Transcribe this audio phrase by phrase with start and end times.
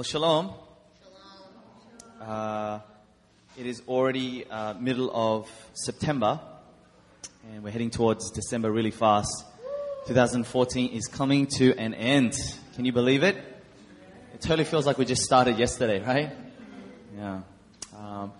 [0.00, 0.54] Well, shalom.
[2.22, 2.78] Uh,
[3.58, 6.40] it is already uh, middle of September,
[7.52, 9.44] and we're heading towards December really fast.
[10.06, 12.32] 2014 is coming to an end.
[12.76, 13.36] Can you believe it?
[14.32, 16.32] It totally feels like we just started yesterday, right?
[17.14, 17.42] Yeah.
[17.94, 18.32] Um,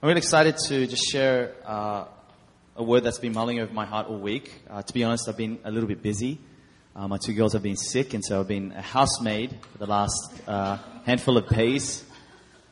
[0.00, 2.04] I'm really excited to just share uh,
[2.76, 4.52] a word that's been mulling over my heart all week.
[4.70, 6.38] Uh, to be honest, I've been a little bit busy.
[6.98, 9.86] Uh, my two girls have been sick, and so I've been a housemaid for the
[9.86, 12.04] last uh, handful of days,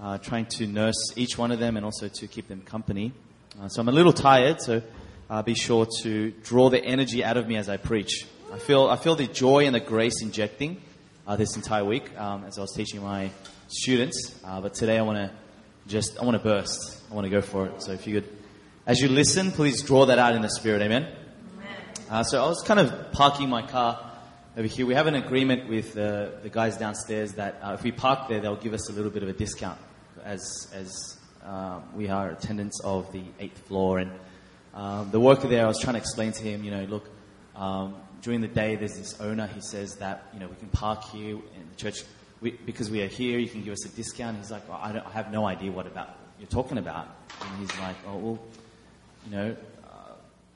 [0.00, 3.12] uh, trying to nurse each one of them and also to keep them company.
[3.56, 4.82] Uh, so I'm a little tired, so
[5.30, 8.26] uh, be sure to draw the energy out of me as I preach.
[8.52, 10.82] I feel, I feel the joy and the grace injecting
[11.24, 13.30] uh, this entire week um, as I was teaching my
[13.68, 15.30] students, but today I want to
[15.86, 17.00] just, I want to burst.
[17.12, 17.80] I want to go for it.
[17.80, 18.36] So if you could,
[18.86, 20.82] as you listen, please draw that out in the spirit.
[20.82, 21.12] Amen.
[22.10, 24.05] Uh, so I was kind of parking my car
[24.56, 24.86] over here.
[24.86, 28.40] We have an agreement with uh, the guys downstairs that uh, if we park there,
[28.40, 29.78] they'll give us a little bit of a discount
[30.24, 33.98] as as uh, we are attendants of the eighth floor.
[33.98, 34.10] And
[34.72, 37.08] um, the worker there, I was trying to explain to him, you know, look,
[37.54, 39.46] um, during the day there's this owner.
[39.46, 42.02] He says that you know we can park here in the church
[42.40, 43.38] we, because we are here.
[43.38, 44.38] You can give us a discount.
[44.38, 47.08] He's like, I, I, have no idea what about you're talking about.
[47.42, 48.38] And he's like, oh well,
[49.26, 50.12] you know, uh,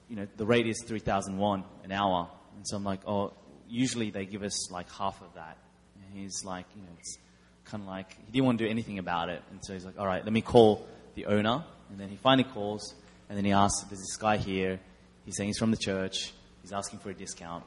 [0.08, 2.28] you know, the rate is three thousand won an hour.
[2.56, 3.32] And so I'm like, oh
[3.70, 5.56] usually they give us like half of that.
[5.94, 7.18] And he's like, you know, it's
[7.64, 9.42] kind of like, he didn't want to do anything about it.
[9.50, 11.64] And so he's like, all right, let me call the owner.
[11.90, 12.94] And then he finally calls,
[13.28, 14.78] and then he asks, there's this guy here.
[15.24, 16.32] He's saying he's from the church.
[16.62, 17.64] He's asking for a discount.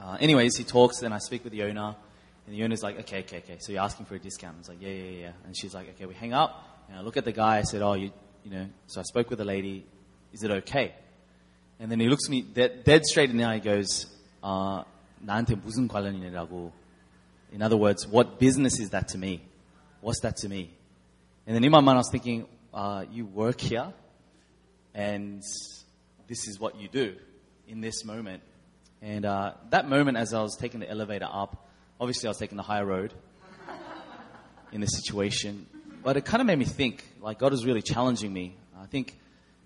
[0.00, 1.94] Uh, anyways, he talks, and I speak with the owner.
[2.46, 3.56] And the owner's like, okay, okay, okay.
[3.58, 4.56] So you're asking for a discount.
[4.58, 5.30] He's like, yeah, yeah, yeah.
[5.44, 6.84] And she's like, okay, we hang up.
[6.88, 7.58] And I look at the guy.
[7.58, 8.12] I said, oh, you,
[8.44, 8.66] you know.
[8.86, 9.84] So I spoke with the lady.
[10.32, 10.94] Is it okay?
[11.80, 13.54] And then he looks at me dead, dead straight in the eye.
[13.54, 14.06] He goes,
[14.45, 14.83] uh,
[15.19, 16.71] 나한테 무슨 관련이냐고.
[17.53, 19.41] In other words, what business is that to me?
[20.01, 20.73] What's that to me?
[21.45, 23.93] And then in my mind, I was thinking, uh, you work here,
[24.93, 25.41] and
[26.27, 27.15] this is what you do
[27.67, 28.41] in this moment.
[29.01, 31.67] And uh, that moment, as I was taking the elevator up,
[31.99, 33.13] obviously I was taking the high road
[34.71, 35.65] in this situation,
[36.03, 38.55] but it kind of made me think, like God is really challenging me.
[38.79, 39.17] I think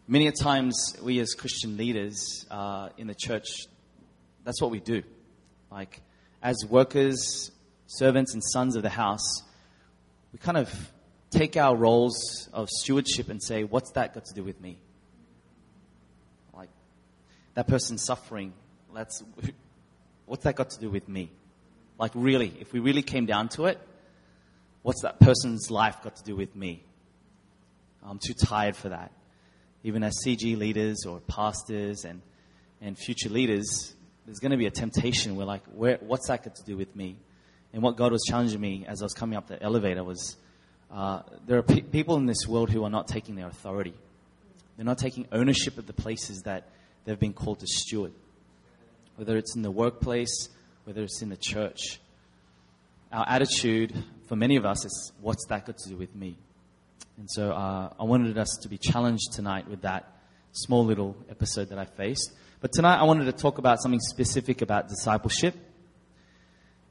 [0.07, 3.67] many a times we as Christian leaders uh, in the church
[4.50, 5.04] that's what we do.
[5.70, 6.00] Like,
[6.42, 7.52] as workers,
[7.86, 9.44] servants, and sons of the house,
[10.32, 10.92] we kind of
[11.30, 14.76] take our roles of stewardship and say, what's that got to do with me?
[16.52, 16.68] Like,
[17.54, 18.52] that person's suffering.
[18.92, 19.22] That's,
[20.26, 21.30] what's that got to do with me?
[21.96, 23.80] Like, really, if we really came down to it,
[24.82, 26.82] what's that person's life got to do with me?
[28.02, 29.12] I'm too tired for that.
[29.84, 32.20] Even as CG leaders or pastors and,
[32.80, 33.94] and future leaders,
[34.26, 36.94] there's going to be a temptation where like, where, what's that got to do with
[36.94, 37.16] me?
[37.72, 40.36] And what God was challenging me as I was coming up the elevator was,
[40.90, 43.94] uh, there are pe- people in this world who are not taking their authority.
[44.76, 46.68] They're not taking ownership of the places that
[47.04, 48.12] they've been called to steward.
[49.16, 50.48] Whether it's in the workplace,
[50.84, 52.00] whether it's in the church.
[53.12, 53.92] Our attitude
[54.26, 56.36] for many of us is, what's that got to do with me?
[57.18, 60.10] And so uh, I wanted us to be challenged tonight with that
[60.52, 62.32] small little episode that I faced.
[62.60, 65.54] But tonight I wanted to talk about something specific about discipleship.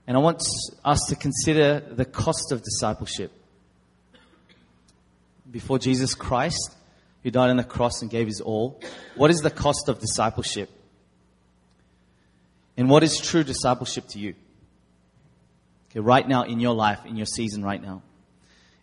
[0.08, 0.42] And I want
[0.84, 3.32] us to consider the cost of discipleship.
[5.50, 6.76] Before Jesus Christ,
[7.22, 8.82] who died on the cross and gave his all,
[9.16, 10.72] what is the cost of discipleship?
[12.76, 14.34] And what is true discipleship to you?
[15.92, 18.02] Okay, right now in your life, in your season right now.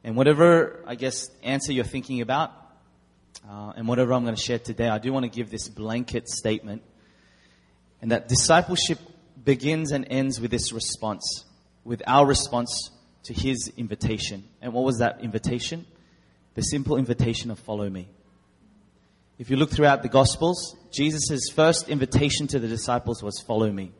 [0.04, 2.52] And whatever, I guess, answer you're thinking about,
[3.48, 6.28] uh, and whatever I'm going to share today, I do want to give this blanket
[6.28, 6.82] statement.
[8.00, 8.98] And that discipleship
[9.42, 11.44] begins and ends with this response,
[11.84, 12.90] with our response
[13.24, 14.44] to his invitation.
[14.60, 15.86] And what was that invitation?
[16.54, 18.08] The simple invitation of follow me.
[19.38, 23.92] If you look throughout the Gospels, Jesus' first invitation to the disciples was follow me.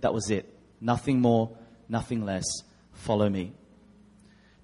[0.00, 0.52] That was it.
[0.80, 1.56] Nothing more,
[1.88, 2.44] nothing less.
[2.92, 3.52] Follow me.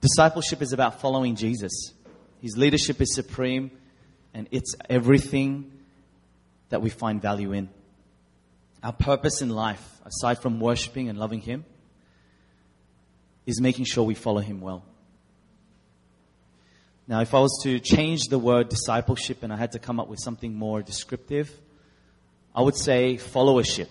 [0.01, 1.93] Discipleship is about following Jesus.
[2.41, 3.71] His leadership is supreme
[4.35, 5.71] and it's everything
[6.69, 7.69] that we find value in.
[8.83, 11.65] Our purpose in life, aside from worshiping and loving Him,
[13.47, 14.85] is making sure we follow Him well.
[17.07, 20.09] Now, if I was to change the word discipleship and I had to come up
[20.09, 21.51] with something more descriptive,
[22.55, 23.89] I would say followership.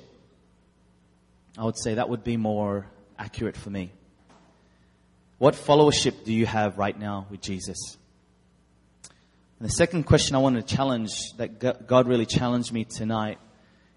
[1.57, 2.87] I would say that would be more
[3.17, 3.91] accurate for me.
[5.37, 7.97] What followership do you have right now with Jesus?
[9.63, 13.37] The second question I want to challenge, that God really challenged me tonight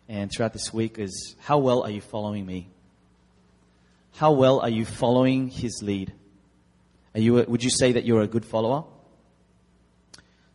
[0.09, 2.69] and throughout this week, is how well are you following me?
[4.15, 6.13] How well are you following His lead?
[7.17, 8.85] Are you, would you say that you're a good follower?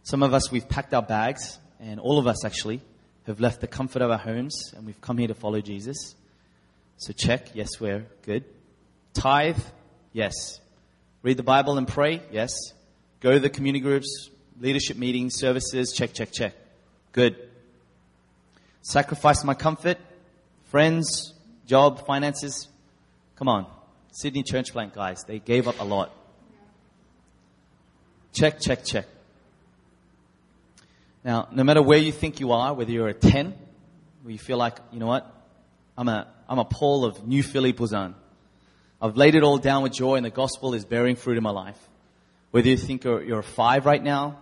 [0.04, 2.80] Some of us, we've packed our bags, and all of us actually
[3.28, 6.16] have left the comfort of our homes, and we've come here to follow Jesus.
[6.96, 8.46] So check, yes, we're good.
[9.14, 9.60] Tithe,
[10.14, 10.62] yes.
[11.22, 12.54] Read the Bible and pray, yes.
[13.20, 14.30] Go to the community groups,
[14.62, 16.54] leadership meetings, services, check, check, check.
[17.12, 17.36] Good.
[18.84, 19.98] Sacrifice my comfort,
[20.66, 21.34] friends,
[21.66, 22.70] job, finances.
[23.36, 23.66] Come on.
[24.12, 26.14] Sydney Church Plant guys, they gave up a lot.
[28.34, 29.08] Check, check, check.
[31.24, 33.54] Now, no matter where you think you are, whether you're a 10,
[34.24, 35.26] where you feel like, you know what,
[35.98, 38.14] I'm a, I'm a Paul of New Philly Busan.
[39.02, 41.52] I've laid it all down with joy and the gospel is bearing fruit in my
[41.52, 41.80] life.
[42.52, 44.38] Whether you think you're, you're a five right now,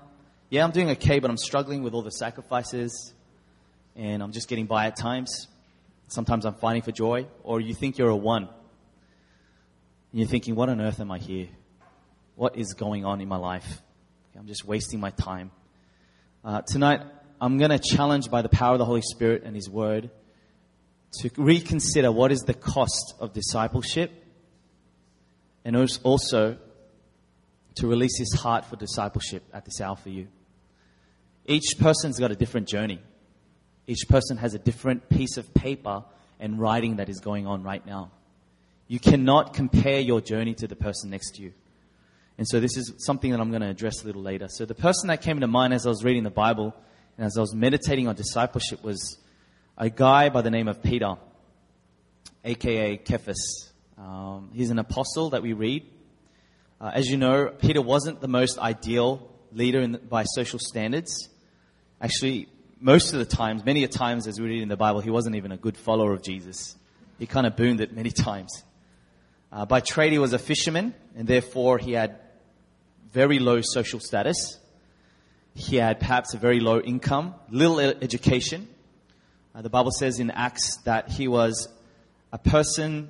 [0.49, 3.13] yeah, I'm doing okay, but I'm struggling with all the sacrifices
[3.95, 5.47] and I'm just getting by at times.
[6.07, 7.27] Sometimes I'm fighting for joy.
[7.43, 8.43] Or you think you're a one.
[8.43, 11.49] And you're thinking, what on earth am I here?
[12.35, 13.81] What is going on in my life?
[14.35, 15.51] I'm just wasting my time.
[16.43, 17.01] Uh, tonight,
[17.39, 20.09] I'm going to challenge by the power of the Holy Spirit and His Word
[21.19, 24.11] to reconsider what is the cost of discipleship
[25.65, 26.57] and also
[27.75, 30.27] to release His heart for discipleship at this hour for you.
[31.49, 33.01] Each person's got a different journey.
[33.87, 36.03] Each person has a different piece of paper
[36.39, 38.11] and writing that is going on right now.
[38.87, 41.53] You cannot compare your journey to the person next to you.
[42.37, 44.47] And so this is something that I'm going to address a little later.
[44.47, 46.75] So the person that came to mind as I was reading the Bible
[47.17, 49.17] and as I was meditating on discipleship was
[49.75, 51.15] a guy by the name of Peter,
[52.45, 53.71] aka Cephas.
[53.97, 55.83] Um, he's an apostle that we read.
[56.79, 61.27] Uh, as you know, Peter wasn't the most ideal leader the, by social standards.
[62.01, 62.47] Actually,
[62.79, 65.35] most of the times, many a times as we read in the Bible, he wasn't
[65.35, 66.75] even a good follower of Jesus.
[67.17, 68.63] He kind of boomed it many times.
[69.51, 72.19] Uh, by trade, he was a fisherman, and therefore he had
[73.11, 74.59] very low social status.
[75.55, 78.67] He had perhaps a very low income, little education.
[79.53, 81.67] Uh, the Bible says in Acts that he was
[82.31, 83.09] a person,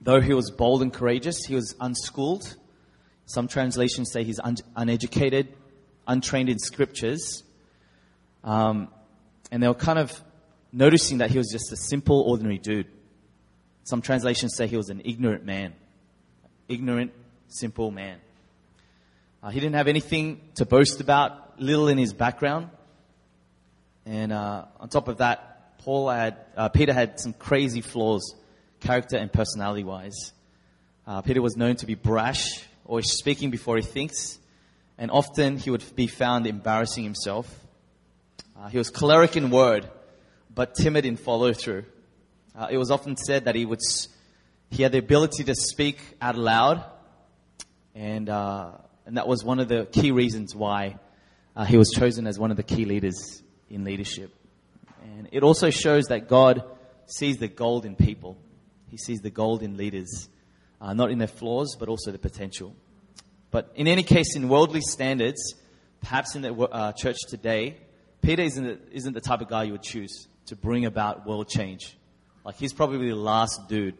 [0.00, 2.56] though he was bold and courageous, he was unschooled.
[3.26, 5.52] Some translations say he's un- uneducated,
[6.06, 7.42] untrained in scriptures.
[8.46, 8.88] Um,
[9.50, 10.18] and they were kind of
[10.72, 12.86] noticing that he was just a simple, ordinary dude.
[13.84, 15.74] Some translations say he was an ignorant man.
[16.68, 17.12] Ignorant,
[17.48, 18.18] simple man.
[19.42, 22.70] Uh, he didn't have anything to boast about, little in his background.
[24.04, 28.34] And uh, on top of that, Paul had, uh, Peter had some crazy flaws,
[28.80, 30.32] character and personality wise.
[31.06, 34.38] Uh, Peter was known to be brash, always speaking before he thinks,
[34.98, 37.48] and often he would be found embarrassing himself.
[38.58, 39.88] Uh, he was choleric in word,
[40.54, 41.84] but timid in follow through.
[42.54, 43.80] Uh, it was often said that he would,
[44.70, 46.82] he had the ability to speak out loud,
[47.94, 48.72] and uh,
[49.04, 50.96] and that was one of the key reasons why
[51.54, 54.34] uh, he was chosen as one of the key leaders in leadership.
[55.02, 56.64] And it also shows that God
[57.06, 58.36] sees the gold in people.
[58.90, 60.28] He sees the gold in leaders,
[60.80, 62.74] uh, not in their flaws, but also the potential.
[63.50, 65.54] But in any case, in worldly standards,
[66.00, 67.76] perhaps in the uh, church today,
[68.26, 71.48] Peter isn't the, isn't the type of guy you would choose to bring about world
[71.48, 71.96] change.
[72.44, 73.94] Like he's probably the last dude.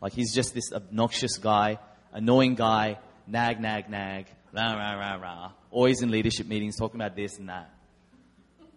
[0.00, 1.78] Like he's just this obnoxious guy,
[2.12, 2.98] annoying guy,
[3.28, 5.52] nag, nag, nag, rah, rah, rah, rah.
[5.70, 7.72] Always in leadership meetings talking about this and that.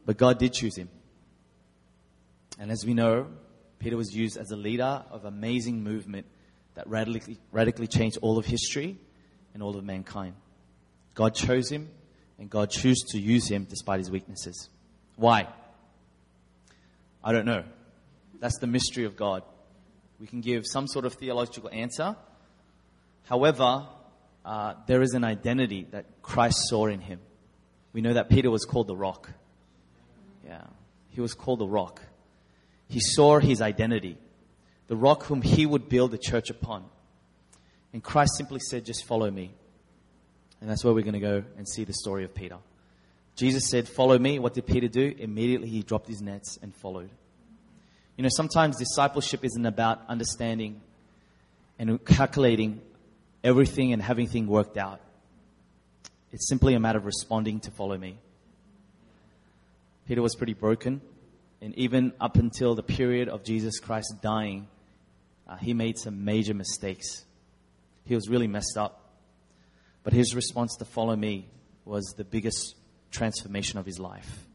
[0.05, 0.89] But God did choose him.
[2.59, 3.29] And as we know,
[3.79, 6.27] Peter was used as a leader of amazing movement
[6.75, 8.99] that radically, radically changed all of history
[9.55, 10.35] and all of mankind.
[11.15, 11.89] God chose him
[12.39, 14.69] and God chose to use him despite his weaknesses.
[15.15, 15.47] Why?
[17.23, 17.63] I don't know.
[18.39, 19.43] That's the mystery of God.
[20.19, 22.15] We can give some sort of theological answer.
[23.25, 23.87] However,
[24.45, 27.19] uh, there is an identity that Christ saw in him.
[27.93, 29.29] We know that Peter was called the rock.
[30.45, 30.63] Yeah,
[31.09, 32.01] he was called the rock.
[32.87, 34.17] He saw his identity,
[34.87, 36.85] the rock whom he would build the church upon.
[37.91, 39.53] And Christ simply said, Just follow me.
[40.61, 42.57] And that's where we're going to go and see the story of Peter.
[43.35, 44.39] Jesus said, Follow me.
[44.39, 45.13] What did Peter do?
[45.17, 47.09] Immediately he dropped his nets and followed.
[48.17, 50.81] You know, sometimes discipleship isn't about understanding
[51.77, 52.81] and calculating
[53.43, 54.99] everything and having things worked out.
[56.31, 58.17] It's simply a matter of responding to follow me.
[60.07, 61.01] Peter was pretty broken,
[61.61, 64.67] and even up until the period of Jesus Christ dying,
[65.47, 67.25] uh, he made some major mistakes.
[68.05, 69.06] He was really messed up.
[70.07, 71.49] But his response to follow me
[71.83, 72.75] was the biggest
[73.11, 74.47] transformation of his life.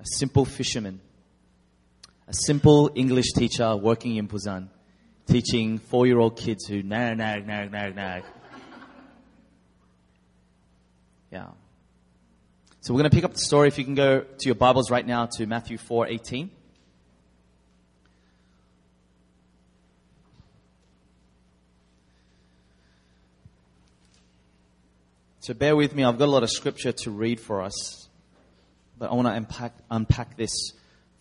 [0.00, 1.00] A simple fisherman,
[2.26, 4.66] a simple English teacher working in Busan,
[5.28, 8.24] teaching four year old kids who nag, nag, nag, nag, nag.
[11.30, 11.50] Yeah.
[12.80, 13.68] So we're going to pick up the story.
[13.68, 16.50] If you can go to your Bibles right now to Matthew 4 18.
[25.48, 26.04] So bear with me.
[26.04, 28.10] I've got a lot of scripture to read for us,
[28.98, 30.72] but I want to unpack, unpack this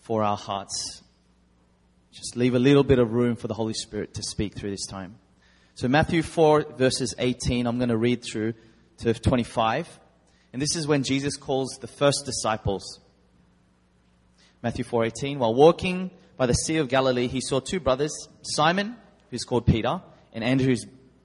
[0.01, 1.01] for our hearts.
[2.12, 4.86] Just leave a little bit of room for the Holy Spirit to speak through this
[4.86, 5.15] time.
[5.75, 8.55] So Matthew 4 verses 18, I'm going to read through
[8.98, 9.98] to 25.
[10.51, 13.00] And this is when Jesus calls the first disciples.
[14.62, 18.98] Matthew 4:18 While walking by the Sea of Galilee, he saw two brothers, Simon,
[19.31, 20.01] who's called Peter,
[20.34, 20.75] and Andrew,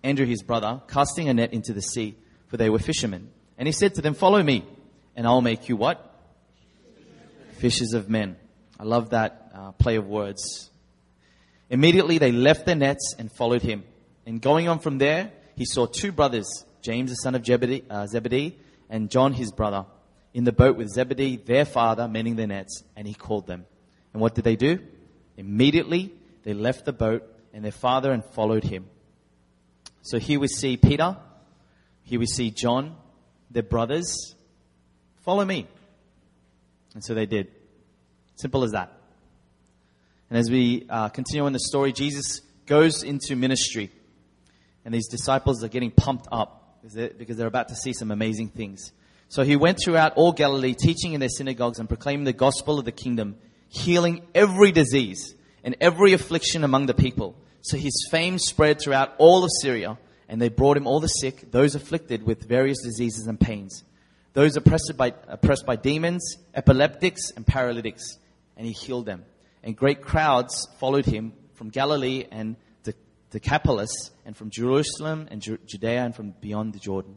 [0.05, 2.15] Andrew his brother, casting a net into the sea,
[2.53, 3.31] for they were fishermen.
[3.57, 4.63] And he said to them, "Follow me,
[5.17, 6.15] and I'll make you what?
[7.57, 8.37] Fishers of men."
[8.79, 10.71] I love that uh, play of words.
[11.71, 13.85] Immediately they left their nets and followed him.
[14.27, 17.49] And going on from there, he saw two brothers, James the son of
[17.89, 18.59] uh, Zebedee
[18.91, 19.87] and John his brother
[20.35, 23.65] in the boat with Zebedee, their father, mending their nets, and he called them.
[24.13, 24.81] And what did they do?
[25.39, 27.23] Immediately they left the boat
[27.55, 28.87] and their father and followed him.
[30.03, 31.17] So here we see Peter,
[32.05, 32.97] here we see John,
[33.51, 34.35] their brothers.
[35.25, 35.67] Follow me.
[36.95, 37.49] And so they did.
[38.37, 38.93] Simple as that.
[40.29, 43.91] And as we uh, continue in the story, Jesus goes into ministry,
[44.85, 48.93] and these disciples are getting pumped up because they're about to see some amazing things.
[49.29, 52.85] So he went throughout all Galilee, teaching in their synagogues and proclaiming the gospel of
[52.85, 53.37] the kingdom,
[53.69, 57.37] healing every disease and every affliction among the people.
[57.61, 59.99] So his fame spread throughout all of Syria,
[60.33, 63.85] and they brought him all the sick, those afflicted with various diseases and pains,
[64.33, 68.17] those oppressed by, oppressed by demons, epileptics, and paralytics,
[68.57, 69.27] and he healed them.
[69.63, 72.95] And great crowds followed him from Galilee and the
[73.31, 77.17] Decapolis and from Jerusalem and Judea and from beyond the Jordan.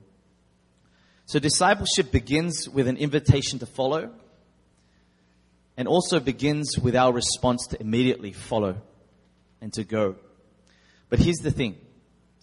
[1.25, 4.11] So discipleship begins with an invitation to follow
[5.77, 8.75] and also begins with our response to immediately follow
[9.61, 10.17] and to go.
[11.07, 11.77] But here's the thing.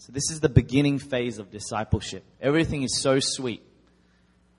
[0.05, 2.25] So this is the beginning phase of discipleship.
[2.41, 3.63] Everything is so sweet.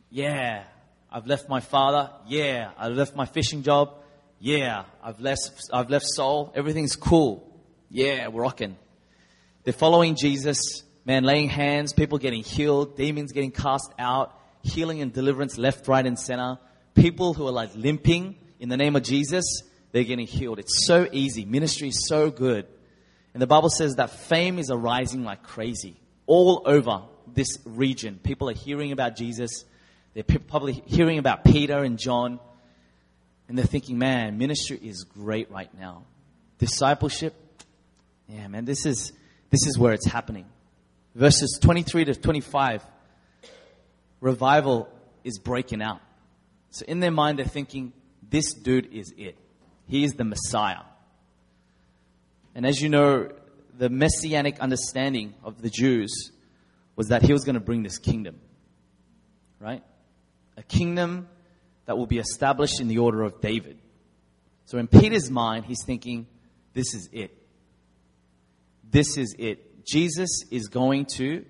[0.10, 0.64] Yeah,
[1.12, 2.12] I've left my father.
[2.26, 3.94] Yeah, I left my fishing job.
[4.40, 6.54] Yeah, I've left, I've left Seoul.
[6.56, 7.60] Everything's cool.
[7.90, 8.78] Yeah, we're rocking.
[9.66, 15.12] They're following Jesus, man, laying hands, people getting healed, demons getting cast out, healing and
[15.12, 16.58] deliverance left, right, and center.
[16.96, 19.44] People who are like limping in the name of Jesus,
[19.92, 20.60] they're getting healed.
[20.60, 21.44] It's so easy.
[21.44, 22.66] Ministry is so good.
[23.34, 28.20] And the Bible says that fame is arising like crazy all over this region.
[28.22, 29.66] People are hearing about Jesus.
[30.14, 32.40] They're probably hearing about Peter and John.
[33.48, 36.04] And they're thinking, man, ministry is great right now.
[36.60, 37.34] Discipleship,
[38.28, 39.12] yeah, man, this is,
[39.50, 40.46] this is where it's happening.
[41.16, 42.84] Verses 23 to 25,
[44.22, 44.90] revival
[45.24, 46.00] is breaking out.
[46.70, 47.94] So in their mind, they're thinking,
[48.28, 49.38] this dude is it.
[49.88, 50.82] He is the Messiah.
[52.56, 53.30] And as you know,
[53.78, 56.32] the messianic understanding of the Jews
[56.96, 58.40] was that he was going to bring this kingdom.
[59.60, 59.84] Right?
[60.58, 61.28] A kingdom
[61.86, 63.80] that will be established in the order of David.
[64.66, 66.28] So in Peter's mind, he's thinking,
[66.74, 67.40] this is it
[68.94, 69.86] this is it.
[69.86, 71.44] Jesus is going to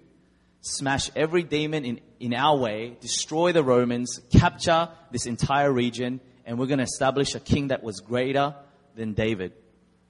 [0.61, 6.57] smash every demon in, in our way, destroy the Romans, capture this entire region, and
[6.57, 8.55] we're going to establish a king that was greater
[8.95, 9.51] than David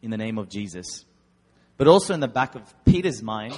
[0.03, 1.05] in the name of Jesus.
[1.77, 3.55] But also in the back of Peter's mind,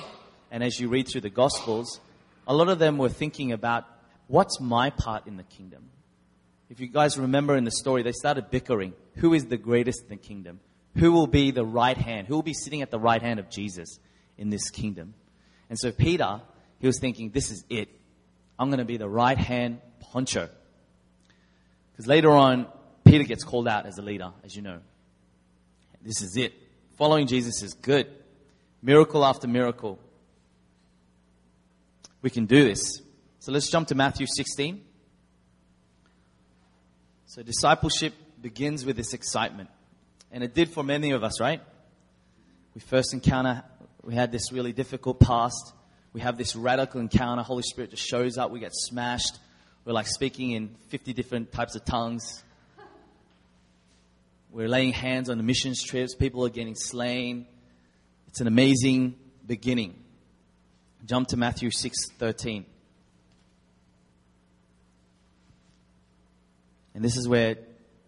[0.49, 1.99] and as you read through the Gospels,
[2.47, 3.83] a lot of them were thinking about
[4.27, 5.89] what's my part in the kingdom?
[6.69, 8.93] If you guys remember in the story, they started bickering.
[9.15, 10.61] Who is the greatest in the kingdom?
[10.95, 13.49] who will be the right hand, who will be sitting at the right hand of
[13.49, 13.99] Jesus
[14.37, 15.13] in this kingdom.
[15.69, 16.41] And so Peter,
[16.79, 17.89] he was thinking, this is it.
[18.57, 20.49] I'm going to be the right hand poncho.
[21.91, 22.67] Because later on,
[23.03, 24.79] Peter gets called out as a leader, as you know.
[26.05, 26.53] This is it.
[26.97, 28.07] Following Jesus is good.
[28.83, 29.99] Miracle after miracle.
[32.21, 33.01] We can do this.
[33.39, 34.81] So let's jump to Matthew 16.
[37.25, 39.69] So discipleship begins with this excitement.
[40.31, 41.61] And it did for many of us, right?
[42.75, 43.63] We first encounter,
[44.03, 45.73] we had this really difficult past.
[46.13, 47.41] We have this radical encounter.
[47.41, 48.51] Holy Spirit just shows up.
[48.51, 49.39] We get smashed.
[49.85, 52.43] We're like speaking in 50 different types of tongues.
[54.55, 56.15] We're laying hands on the missions trips.
[56.15, 57.45] People are getting slain.
[58.29, 60.01] It's an amazing beginning.
[61.05, 62.65] Jump to Matthew 6:13.
[66.93, 67.57] And this is where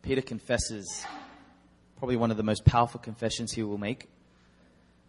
[0.04, 1.06] Peter confesses
[1.98, 4.08] probably one of the most powerful confessions he will make.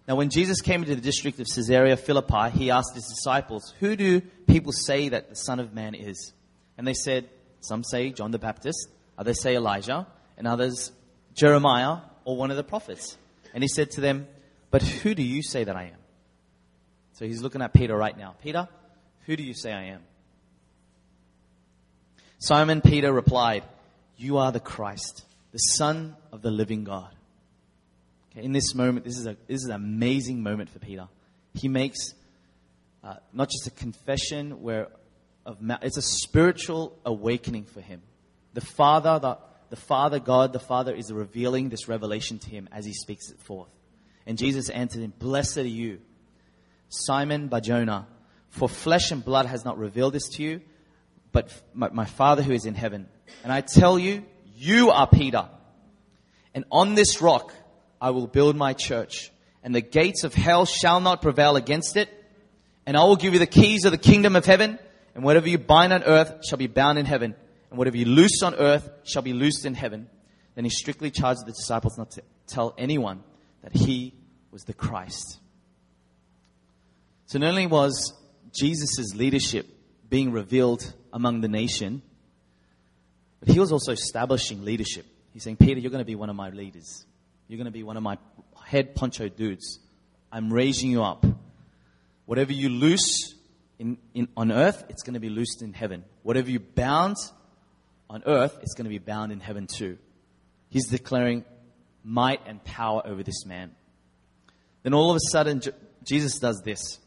[0.08, 3.94] Now, when Jesus came into the district of Caesarea Philippi, he asked his disciples, Who
[3.94, 6.32] do people say that the Son of Man is?
[6.76, 7.28] And they said,
[7.60, 10.90] Some say John the Baptist, others say Elijah, and others
[11.38, 13.16] Jeremiah or one of the prophets.
[13.54, 14.26] And he said to them,
[14.70, 16.00] But who do you say that I am?
[17.12, 18.34] So he's looking at Peter right now.
[18.42, 18.68] Peter,
[19.26, 20.02] who do you say I am?
[22.38, 23.64] Simon Peter replied,
[24.16, 27.14] You are the Christ, the Son of the living God.
[28.32, 31.08] Okay, in this moment, this is, a, this is an amazing moment for Peter.
[31.54, 32.14] He makes
[33.02, 34.88] uh, not just a confession where
[35.46, 38.02] of it's a spiritual awakening for him.
[38.52, 39.38] The Father, the,
[39.70, 43.40] the Father, God, the Father is revealing this revelation to him as he speaks it
[43.40, 43.68] forth.
[44.26, 46.00] And Jesus answered him, Blessed are you,
[46.88, 48.06] Simon Barjona,
[48.50, 50.60] for flesh and blood has not revealed this to you,
[51.32, 53.08] but my, my Father who is in heaven.
[53.42, 54.24] And I tell you,
[54.56, 55.48] you are Peter.
[56.54, 57.52] And on this rock
[58.00, 59.30] I will build my church,
[59.62, 62.08] and the gates of hell shall not prevail against it.
[62.86, 64.78] And I will give you the keys of the kingdom of heaven,
[65.14, 67.34] and whatever you bind on earth shall be bound in heaven,
[67.70, 70.08] and whatever you loose on earth shall be loosed in heaven.
[70.54, 73.22] Then he strictly charged the disciples not to tell anyone
[73.62, 74.14] that he
[74.50, 75.38] was the Christ.
[77.26, 78.14] So not only was
[78.58, 79.66] Jesus' leadership
[80.08, 82.02] being revealed among the nation,
[83.40, 85.06] but he was also establishing leadership.
[85.32, 87.04] He's saying, Peter, you're going to be one of my leaders.
[87.46, 88.18] You're going to be one of my
[88.64, 89.78] head poncho dudes.
[90.32, 91.24] I'm raising you up.
[92.26, 93.34] Whatever you loose
[93.78, 96.04] in, in, on earth, it's going to be loosed in heaven.
[96.22, 97.16] Whatever you bound
[98.10, 99.98] on earth, it's going to be bound in heaven too.
[100.70, 101.44] He's declaring
[102.04, 103.72] might and power over this man.
[104.82, 105.60] Then all of a sudden,
[106.04, 106.98] Jesus does this.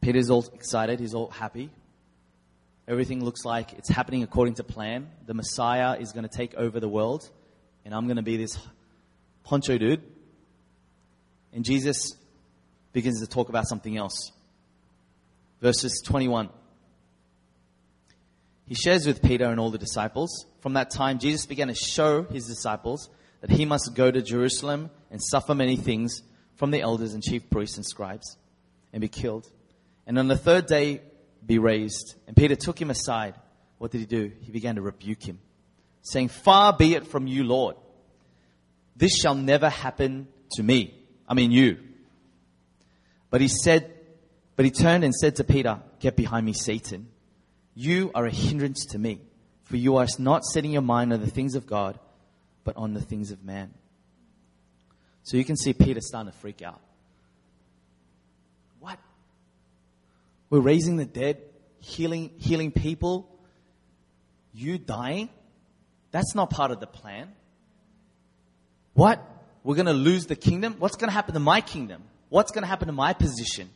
[0.00, 1.70] Peter's all excited, he's all happy.
[2.88, 5.08] Everything looks like it's happening according to plan.
[5.26, 7.28] The Messiah is going to take over the world,
[7.84, 8.58] and I'm going to be this
[9.44, 10.02] poncho dude.
[11.52, 12.16] And Jesus
[12.92, 14.32] begins to talk about something else.
[15.60, 16.48] Verses 21.
[18.70, 20.46] He shares with Peter and all the disciples.
[20.60, 24.90] From that time, Jesus began to show his disciples that he must go to Jerusalem
[25.10, 26.22] and suffer many things
[26.54, 28.36] from the elders and chief priests and scribes
[28.92, 29.50] and be killed.
[30.06, 31.00] And on the third day,
[31.44, 32.14] be raised.
[32.28, 33.34] And Peter took him aside.
[33.78, 34.30] What did he do?
[34.40, 35.40] He began to rebuke him,
[36.02, 37.74] saying, Far be it from you, Lord.
[38.94, 40.94] This shall never happen to me.
[41.28, 41.78] I mean, you.
[43.30, 43.92] But he said,
[44.54, 47.08] but he turned and said to Peter, Get behind me, Satan.
[47.74, 49.20] You are a hindrance to me,
[49.64, 51.98] for you are not setting your mind on the things of God,
[52.64, 53.72] but on the things of man.
[55.22, 56.80] So you can see Peter starting to freak out.
[58.80, 58.98] What?
[60.48, 61.38] We're raising the dead,
[61.78, 63.28] healing, healing people.
[64.52, 65.28] You dying?
[66.10, 67.32] That's not part of the plan.
[68.94, 69.24] What?
[69.62, 70.76] We're going to lose the kingdom?
[70.78, 72.02] What's going to happen to my kingdom?
[72.28, 73.68] What's going to happen to my position?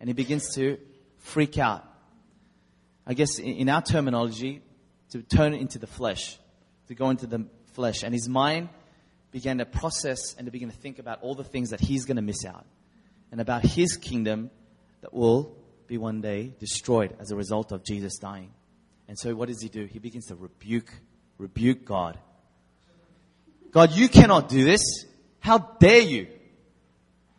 [0.00, 0.78] And he begins to
[1.18, 1.84] freak out.
[3.06, 4.62] I guess in our terminology,
[5.10, 6.38] to turn it into the flesh,
[6.88, 8.02] to go into the flesh.
[8.02, 8.68] And his mind
[9.30, 12.16] began to process and to begin to think about all the things that he's going
[12.16, 12.66] to miss out
[13.30, 14.50] and about his kingdom
[15.02, 18.50] that will be one day destroyed as a result of Jesus dying.
[19.08, 19.84] And so what does he do?
[19.84, 20.92] He begins to rebuke,
[21.38, 22.18] rebuke God.
[23.70, 25.04] God, you cannot do this.
[25.38, 26.26] How dare you?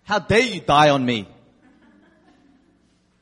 [0.04, 1.28] How dare you die on me?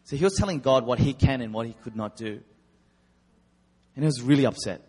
[0.06, 2.40] So he was telling God what he can and what he could not do.
[3.96, 4.82] And he was really upset.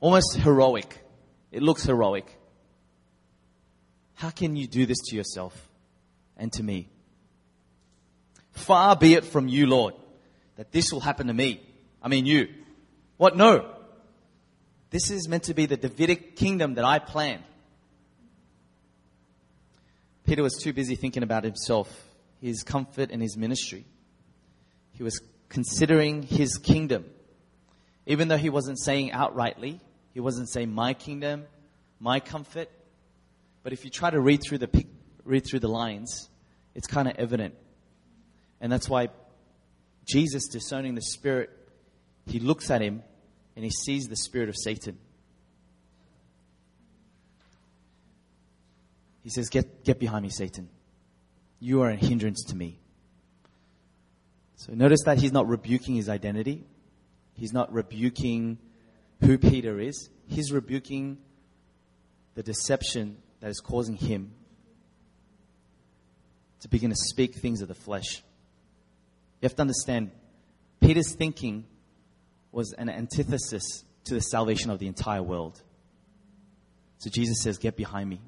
[0.00, 1.04] Almost heroic.
[1.50, 2.26] It looks heroic.
[4.14, 5.68] How can you do this to yourself
[6.36, 6.88] and to me?
[8.52, 9.94] Far be it from you, Lord,
[10.56, 11.62] that this will happen to me.
[12.02, 12.48] I mean, you.
[13.16, 13.36] What?
[13.36, 13.74] No.
[14.90, 17.44] This is meant to be the Davidic kingdom that I planned.
[20.26, 21.88] Peter was too busy thinking about himself,
[22.40, 23.84] his comfort, and his ministry.
[24.92, 27.04] He was considering his kingdom.
[28.06, 29.80] Even though he wasn't saying outrightly,
[30.14, 31.44] he wasn't saying my kingdom,
[32.00, 32.70] my comfort.
[33.62, 34.86] But if you try to read through the,
[35.24, 36.28] read through the lines,
[36.74, 37.54] it's kind of evident.
[38.60, 39.08] And that's why
[40.06, 41.50] Jesus, discerning the Spirit,
[42.26, 43.02] he looks at him
[43.56, 44.98] and he sees the spirit of Satan.
[49.22, 50.68] He says, Get, get behind me, Satan.
[51.60, 52.78] You are a hindrance to me.
[54.56, 56.64] So notice that he's not rebuking his identity.
[57.34, 58.58] He's not rebuking
[59.20, 60.08] who Peter is.
[60.26, 61.18] He's rebuking
[62.34, 64.32] the deception that is causing him
[66.60, 68.22] to begin to speak things of the flesh.
[69.40, 70.10] You have to understand,
[70.80, 71.64] Peter's thinking
[72.50, 75.62] was an antithesis to the salvation of the entire world.
[76.98, 78.20] So Jesus says, Get behind me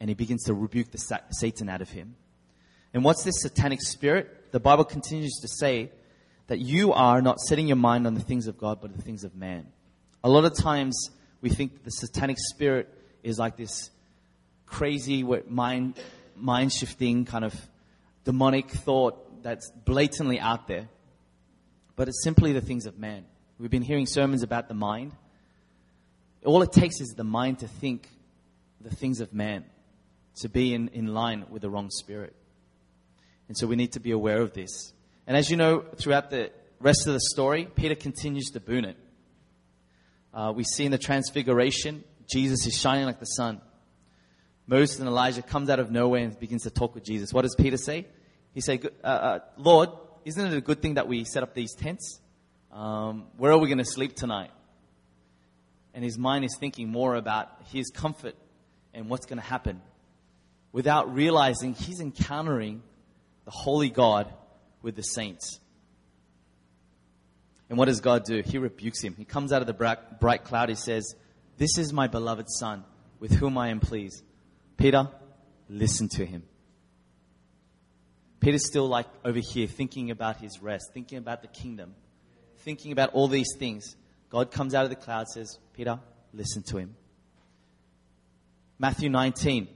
[0.00, 2.16] and he begins to rebuke the Satan out of him.
[2.94, 4.42] And what's this satanic spirit?
[4.52, 5.90] the Bible continues to say
[6.46, 9.24] that you are not setting your mind on the things of God, but the things
[9.24, 9.66] of man.
[10.22, 12.88] A lot of times we think the satanic spirit
[13.22, 13.90] is like this
[14.66, 15.98] crazy mind,
[16.36, 17.54] mind shifting kind of
[18.24, 20.88] demonic thought that's blatantly out there.
[21.96, 23.24] But it's simply the things of man.
[23.58, 25.12] We've been hearing sermons about the mind.
[26.44, 28.08] All it takes is the mind to think
[28.80, 29.64] the things of man,
[30.40, 32.34] to be in, in line with the wrong spirit.
[33.52, 34.94] And so we need to be aware of this.
[35.26, 38.96] And as you know, throughout the rest of the story, Peter continues to boon it.
[40.32, 43.60] Uh, we see in the transfiguration, Jesus is shining like the sun.
[44.66, 47.30] Moses and Elijah comes out of nowhere and begins to talk with Jesus.
[47.34, 48.06] What does Peter say?
[48.54, 49.90] He said, uh, uh, Lord,
[50.24, 52.22] isn't it a good thing that we set up these tents?
[52.72, 54.50] Um, where are we going to sleep tonight?
[55.92, 58.34] And his mind is thinking more about his comfort
[58.94, 59.82] and what's going to happen
[60.72, 62.82] without realizing he's encountering
[63.44, 64.32] the holy God
[64.82, 65.60] with the saints.
[67.68, 68.42] And what does God do?
[68.42, 69.14] He rebukes him.
[69.16, 69.72] He comes out of the
[70.20, 70.68] bright, cloud.
[70.68, 71.14] He says,
[71.56, 72.84] This is my beloved Son,
[73.18, 74.22] with whom I am pleased.
[74.76, 75.08] Peter,
[75.68, 76.42] listen to him.
[78.40, 81.94] Peter's still like over here thinking about his rest, thinking about the kingdom,
[82.58, 83.96] thinking about all these things.
[84.28, 86.00] God comes out of the cloud, says, Peter,
[86.34, 86.96] listen to him.
[88.78, 89.68] Matthew 19,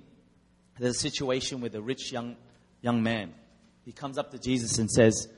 [0.79, 2.37] there's a situation with a rich young,
[2.83, 3.33] young man.
[3.87, 5.29] He comes up to Jesus and says,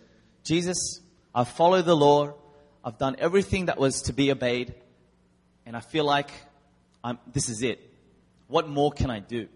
[0.42, 1.00] Jesus,
[1.34, 2.34] I've followed the law.
[2.82, 4.74] I've done everything that was to be obeyed.
[5.66, 6.30] And I feel like
[7.04, 7.78] I'm, this is it.
[8.46, 9.48] What more can I do?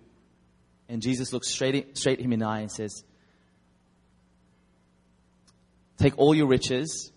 [0.90, 3.02] And Jesus looks straight, straight him in the eye and says,
[5.96, 7.10] Take all your riches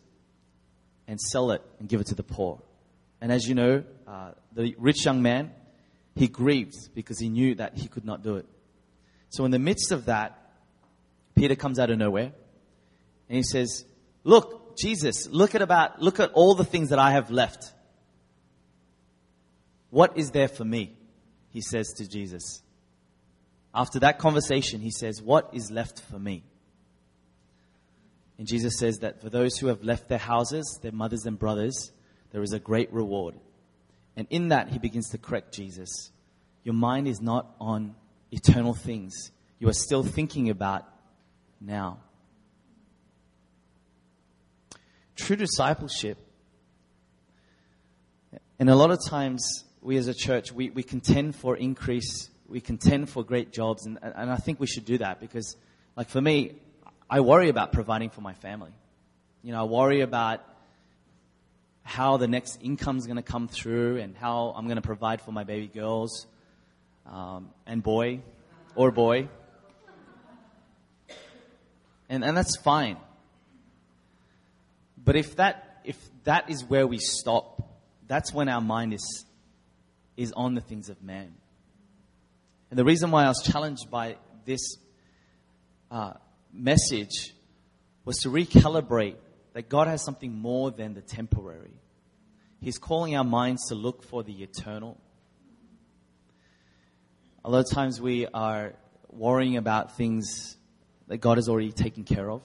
[1.10, 2.62] and sell it and give it to the poor.
[3.20, 5.52] And as you know, uh, the rich young man,
[6.16, 8.46] he grieved because he knew that he could not do it.
[9.28, 10.45] So in the midst of that,
[11.36, 12.32] Peter comes out of nowhere
[13.30, 13.86] and he says,
[14.24, 17.72] Look, Jesus, look at about, look at all the things that I have left.
[19.90, 20.98] What is there for me?
[21.50, 22.62] He says to Jesus.
[23.74, 26.44] After that conversation, he says, What is left for me?
[28.38, 31.92] And Jesus says that for those who have left their houses, their mothers and brothers,
[32.32, 33.36] there is a great reward.
[34.18, 36.12] And in that, he begins to correct Jesus.
[36.64, 37.96] Your mind is not on
[38.32, 39.32] eternal things.
[39.60, 40.86] You are still thinking about
[41.66, 42.00] now.
[45.16, 46.18] True discipleship,
[48.60, 52.60] and a lot of times we as a church, we, we contend for increase, we
[52.60, 55.56] contend for great jobs, and, and I think we should do that because,
[55.96, 56.54] like for me,
[57.10, 58.72] I worry about providing for my family.
[59.44, 60.42] You know, I worry about
[61.84, 65.22] how the next income is going to come through and how I'm going to provide
[65.22, 66.26] for my baby girls
[67.06, 68.22] um, and boy
[68.76, 69.30] or boy.
[72.10, 72.98] And, and that's fine.
[75.04, 77.62] But if that, if that is where we stop,
[78.08, 79.26] that's when our mind is,
[80.18, 81.34] is on the things of man.
[82.70, 84.78] And the reason why I was challenged by this
[85.92, 86.14] uh,
[86.52, 87.34] message
[88.04, 89.16] was to recalibrate
[89.54, 91.74] that God has something more than the temporary.
[92.62, 94.98] He's calling our minds to look for the eternal.
[97.44, 98.74] A lot of times we are
[99.12, 100.58] worrying about things
[101.08, 102.42] that God has already taken care of,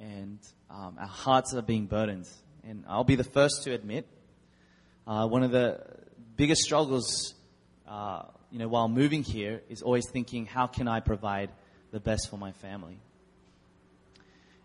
[0.00, 0.38] and
[0.70, 2.28] um, our hearts are being burdened.
[2.66, 4.06] And I'll be the first to admit,
[5.06, 5.80] uh, one of the
[6.36, 7.34] biggest struggles,
[7.86, 11.50] uh, you know, while moving here is always thinking, how can I provide
[11.94, 12.98] the best for my family.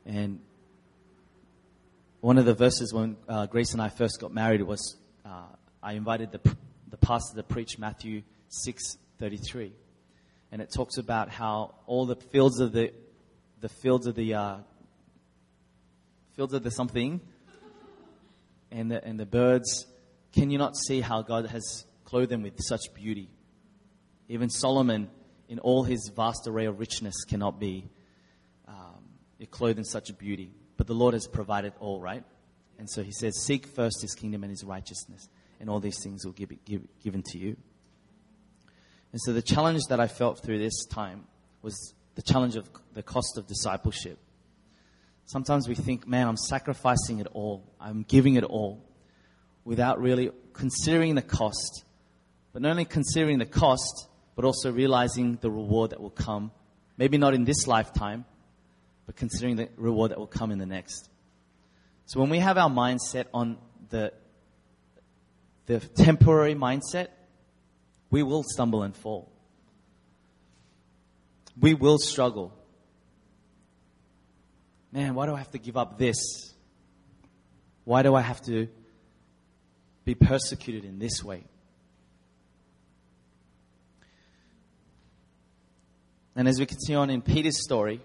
[0.04, 0.39] And
[2.21, 5.43] one of the verses when uh, Grace and I first got married was uh,
[5.84, 6.39] I invited the,
[6.89, 8.23] the pastor to preach Matthew
[8.65, 9.73] 6:33,
[10.51, 12.91] and it talks about how all the fields of the
[13.62, 14.57] the fields of the uh,
[16.35, 17.19] fields of the something
[18.71, 19.85] and the, and the birds.
[20.31, 23.29] Can you not see how God has clothed them with such beauty?
[24.27, 25.09] Even Solomon
[25.47, 27.89] in all his vast array of richness cannot be
[28.67, 29.03] um,
[29.49, 30.51] clothed in such beauty.
[30.77, 32.23] But the Lord has provided all, right?
[32.77, 35.27] And so he says, Seek first his kingdom and his righteousness,
[35.59, 37.57] and all these things will be give, given to you.
[39.12, 41.26] And so the challenge that I felt through this time
[41.62, 44.19] was the challenge of the cost of discipleship.
[45.26, 48.84] Sometimes we think, man, I'm sacrificing it all, I'm giving it all,
[49.63, 51.84] without really considering the cost.
[52.52, 56.52] But not only considering the cost, but also realizing the reward that will come,
[56.98, 58.26] maybe not in this lifetime,
[59.06, 61.10] but considering the reward that will come in the next.
[62.06, 63.58] So when we have our mindset on
[63.89, 64.13] the,
[65.67, 67.10] the temporary mindset,
[68.10, 69.32] we will stumble and fall.
[71.60, 72.54] We will struggle.
[74.91, 76.54] man, why do I have to give up this?
[77.84, 78.67] Why do I have to
[80.06, 81.43] be persecuted in this way?
[86.36, 88.00] And as we continue on in Peter's story,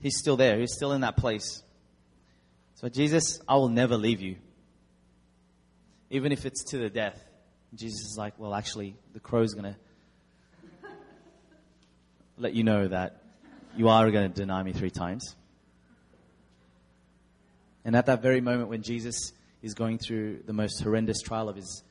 [0.00, 0.58] he's still there.
[0.58, 1.62] He's still in that place.
[2.76, 4.36] So, Jesus, I will never leave you.
[6.10, 7.25] Even if it's to the death.
[7.74, 9.76] Jesus is like, well, actually, the crow's going to
[12.38, 13.22] let you know that
[13.76, 15.34] you are going to deny me three times.
[17.84, 21.56] And at that very moment when Jesus is going through the most horrendous trial of
[21.56, 21.82] his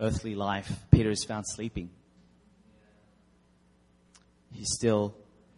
[0.00, 1.90] earthly life, Peter is found sleeping.
[4.52, 5.14] He's still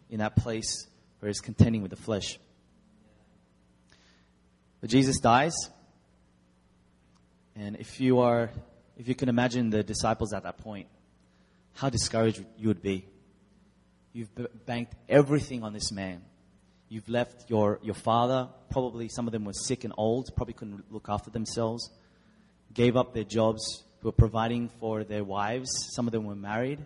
[0.09, 0.87] in that place
[1.19, 2.39] where he's contending with the flesh.
[4.79, 5.53] But Jesus dies.
[7.55, 8.49] And if you are,
[9.01, 10.85] if you can imagine the disciples at that point,
[11.73, 13.03] how discouraged you would be.
[14.13, 14.29] You've
[14.67, 16.21] banked everything on this man.
[16.87, 20.91] You've left your, your father, probably some of them were sick and old, probably couldn't
[20.91, 21.89] look after themselves,
[22.75, 26.85] gave up their jobs, were providing for their wives, some of them were married.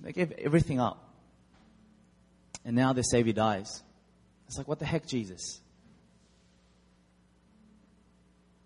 [0.00, 1.14] They gave everything up.
[2.66, 3.82] And now their Savior dies.
[4.48, 5.62] It's like, what the heck, Jesus?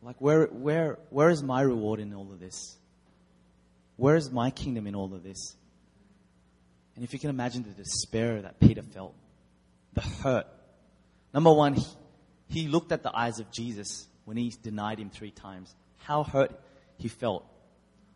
[0.05, 2.77] Like, where, where, where is my reward in all of this?
[3.97, 5.57] Where is my kingdom in all of this?
[6.95, 9.14] And if you can imagine the despair that Peter felt,
[9.95, 10.47] the hurt.
[11.33, 11.77] Number one,
[12.49, 15.75] he, looked at the eyes of Jesus when he denied him three times.
[15.99, 16.53] How hurt
[16.99, 17.47] he felt.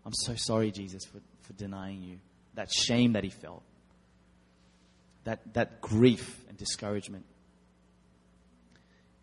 [0.05, 2.18] I'm so sorry, Jesus, for, for denying you.
[2.55, 3.62] That shame that he felt.
[5.24, 7.24] That, that grief and discouragement.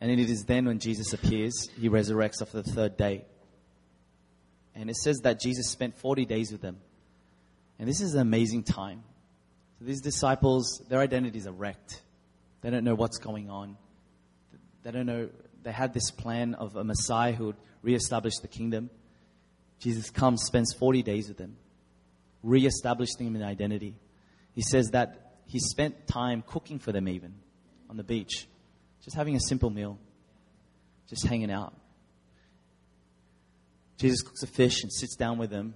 [0.01, 3.25] And it is then when Jesus appears, he resurrects after the third day.
[4.75, 6.77] And it says that Jesus spent 40 days with them.
[7.79, 9.03] And this is an amazing time.
[9.79, 12.01] So these disciples, their identities are wrecked.
[12.61, 13.77] They don't know what's going on.
[14.83, 15.29] They don't know.
[15.63, 18.89] They had this plan of a Messiah who would reestablish the kingdom.
[19.79, 21.57] Jesus comes, spends 40 days with them,
[22.43, 23.95] reestablishing them in identity.
[24.53, 27.35] He says that he spent time cooking for them, even
[27.89, 28.47] on the beach,
[29.05, 29.99] just having a simple meal,
[31.07, 31.73] just hanging out.
[33.97, 35.75] Jesus cooks a fish and sits down with them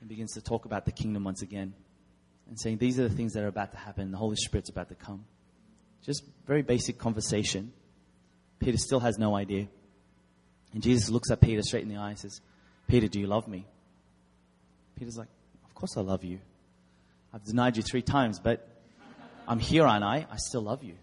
[0.00, 1.72] and begins to talk about the kingdom once again
[2.48, 4.10] and saying, These are the things that are about to happen.
[4.10, 5.24] The Holy Spirit's about to come.
[6.02, 7.72] Just very basic conversation.
[8.58, 9.68] Peter still has no idea.
[10.72, 12.40] And Jesus looks at Peter straight in the eye and says,
[12.88, 13.66] Peter, do you love me?
[14.98, 15.28] Peter's like,
[15.64, 16.40] Of course I love you.
[17.32, 18.68] I've denied you three times, but
[19.46, 20.26] I'm here, aren't I?
[20.30, 20.94] I still love you.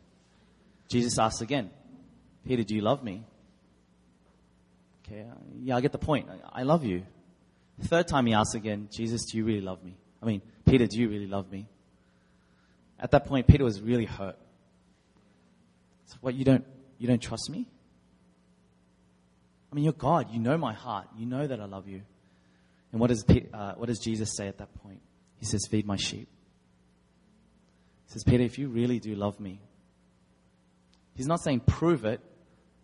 [0.91, 1.69] Jesus asks again,
[2.45, 3.23] Peter, do you love me?
[5.05, 6.27] Okay, uh, yeah, I get the point.
[6.51, 7.03] I, love you.
[7.83, 9.95] Third time he asks again, Jesus, do you really love me?
[10.21, 11.67] I mean, Peter, do you really love me?
[12.99, 14.37] At that point, Peter was really hurt.
[16.19, 16.65] What, you don't,
[16.97, 17.65] you don't trust me?
[19.71, 20.27] I mean, you're God.
[20.31, 21.07] You know my heart.
[21.17, 22.01] You know that I love you.
[22.91, 23.23] And what does,
[23.53, 24.99] uh, what does Jesus say at that point?
[25.37, 26.27] He says, feed my sheep.
[28.07, 29.61] He says, Peter, if you really do love me,
[31.15, 32.21] he's not saying prove it,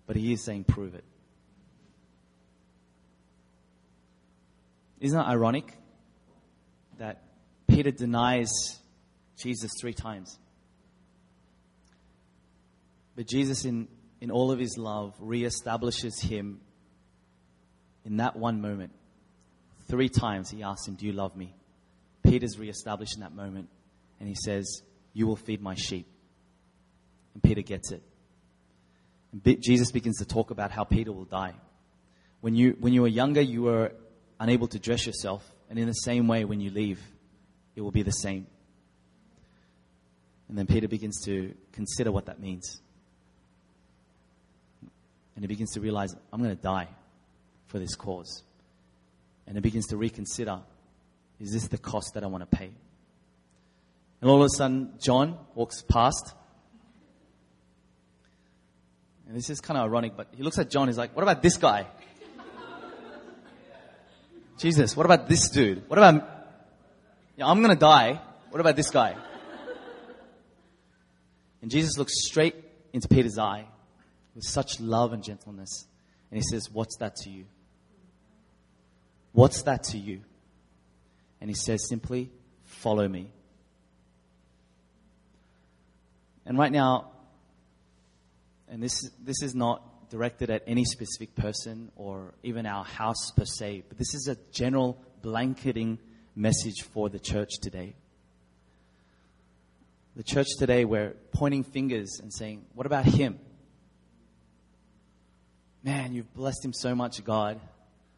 [0.05, 1.03] but he is saying prove it.
[4.99, 5.77] Isn't that ironic
[6.97, 7.21] that
[7.67, 8.49] Peter denies
[9.37, 10.39] Jesus three times?
[13.15, 13.87] But Jesus, in,
[14.21, 16.61] in all of his love, reestablishes him
[18.05, 18.91] in that one moment.
[19.87, 21.53] Three times he asks him, Do you love me?
[22.23, 23.69] Peter's reestablished in that moment,
[24.19, 24.81] and he says,
[25.13, 26.07] You will feed my sheep.
[27.33, 28.03] And Peter gets it.
[29.43, 31.53] Jesus begins to talk about how Peter will die.
[32.41, 33.91] When you, when you were younger, you were
[34.39, 35.49] unable to dress yourself.
[35.69, 37.01] And in the same way, when you leave,
[37.75, 38.47] it will be the same.
[40.47, 42.81] And then Peter begins to consider what that means.
[45.35, 46.87] And he begins to realize, I'm going to die
[47.67, 48.43] for this cause.
[49.45, 50.59] And he begins to reconsider,
[51.39, 52.71] is this the cost that I want to pay?
[54.21, 56.33] And all of a sudden, John walks past.
[59.27, 61.41] And this is kind of ironic, but he looks at John, he's like, what about
[61.41, 61.85] this guy?
[64.57, 65.83] Jesus, what about this dude?
[65.89, 66.27] What about,
[67.35, 68.21] yeah, I'm to die.
[68.49, 69.15] What about this guy?
[71.61, 72.55] And Jesus looks straight
[72.93, 73.65] into Peter's eye
[74.35, 75.85] with such love and gentleness.
[76.31, 77.45] And he says, What's that to you?
[79.33, 80.21] What's that to you?
[81.41, 82.31] And he says simply,
[82.63, 83.29] Follow me.
[86.45, 87.11] And right now,
[88.69, 93.45] and this, this is not directed at any specific person or even our house per
[93.45, 95.99] se, but this is a general blanketing
[96.35, 97.95] message for the church today.
[100.15, 103.39] The church today, we're pointing fingers and saying, What about him?
[105.83, 107.59] Man, you've blessed him so much, God.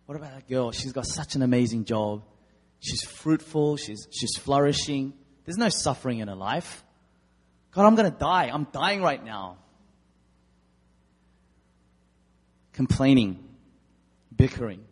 [0.05, 0.71] What about that girl?
[0.71, 2.23] She's got such an amazing job.
[2.79, 5.13] She's fruitful, she's, she's flourishing.
[5.45, 6.83] There's no suffering in her life.
[7.71, 8.49] God, I'm going to die.
[8.51, 9.57] I'm dying right now.
[12.80, 13.44] Complaining,
[14.34, 14.86] bickering.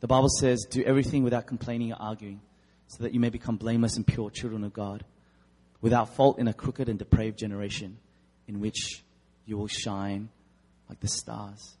[0.00, 2.40] The Bible says, do everything without complaining or arguing,
[2.88, 5.04] so that you may become blameless and pure children of God,
[5.80, 7.98] without fault in a crooked and depraved generation,
[8.48, 9.04] in which
[9.46, 10.30] you will shine
[10.88, 11.76] like the stars.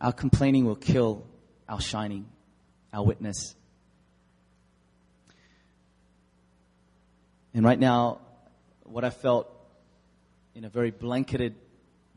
[0.00, 1.24] Our complaining will kill
[1.68, 2.26] our shining,
[2.92, 3.54] our witness.
[7.54, 8.18] And right now,
[8.82, 9.48] what I felt
[10.56, 11.54] in a very blanketed,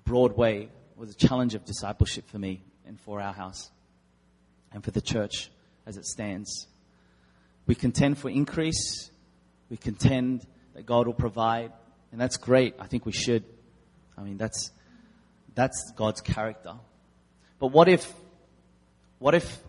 [0.06, 3.70] broad way was a challenge of discipleship for me and for our house
[4.72, 5.50] and for the church
[5.86, 6.68] as it stands.
[7.68, 9.10] We contend for increase.
[9.70, 11.72] We contend that God will provide.
[12.12, 12.76] And that's great.
[12.80, 13.44] I think we should.
[14.18, 14.72] I mean, that's,
[15.56, 16.74] that's God's character.
[17.60, 18.14] But what if,
[19.20, 19.60] what if,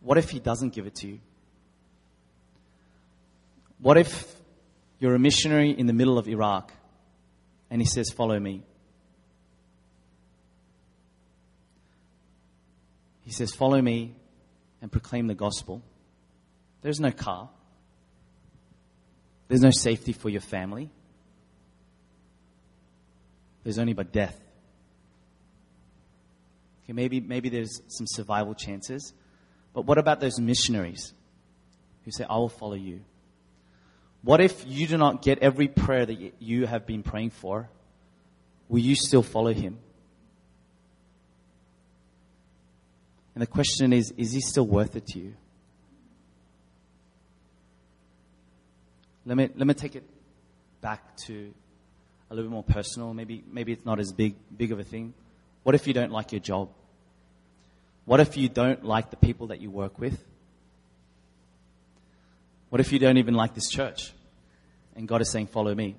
[0.00, 1.20] what if He doesn't give it to you?
[3.78, 4.34] What if
[4.98, 6.72] you're a missionary in the middle of Iraq
[7.70, 8.62] and He says, Follow me?
[13.24, 14.14] He says, Follow me
[14.80, 15.82] and proclaim the gospel.
[16.82, 17.48] There's no car.
[19.48, 20.90] There's no safety for your family.
[23.62, 24.38] There's only but death.
[26.84, 29.14] Okay, maybe, maybe there's some survival chances.
[29.72, 31.14] But what about those missionaries
[32.04, 33.00] who say, I will follow you?
[34.22, 37.68] What if you do not get every prayer that you have been praying for?
[38.68, 39.78] Will you still follow him?
[43.34, 45.34] And the question is, is he still worth it to you?
[49.26, 50.04] Let me, let me take it
[50.80, 51.52] back to
[52.30, 53.14] a little bit more personal.
[53.14, 55.14] Maybe, maybe it's not as big, big of a thing.
[55.62, 56.68] What if you don't like your job?
[58.04, 60.22] What if you don't like the people that you work with?
[62.68, 64.12] What if you don't even like this church?
[64.94, 65.96] And God is saying, follow me.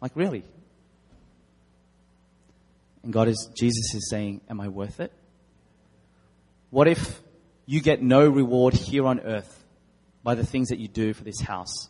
[0.00, 0.44] Like, really?
[3.02, 5.12] And God is, Jesus is saying, Am I worth it?
[6.70, 7.20] What if
[7.66, 9.62] you get no reward here on earth
[10.22, 11.88] by the things that you do for this house?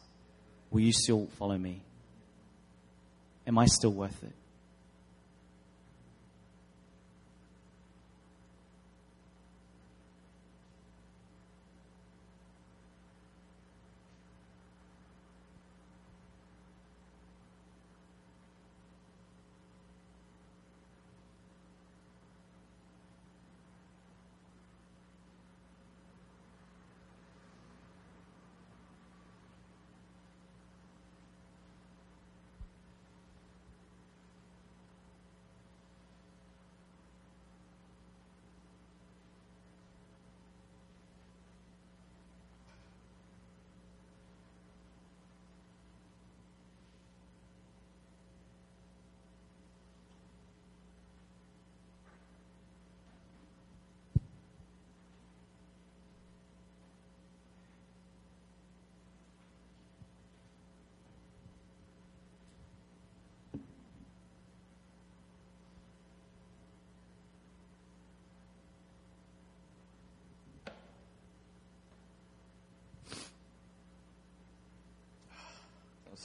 [0.70, 1.83] Will you still follow me?
[3.46, 4.33] Am I still worth it?